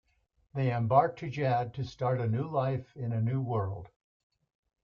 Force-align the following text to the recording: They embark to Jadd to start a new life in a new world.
They 0.55 0.73
embark 0.73 1.17
to 1.17 1.29
Jadd 1.29 1.75
to 1.75 1.83
start 1.83 2.19
a 2.19 2.27
new 2.27 2.47
life 2.49 2.97
in 2.97 3.11
a 3.11 3.21
new 3.21 3.39
world. 3.39 3.89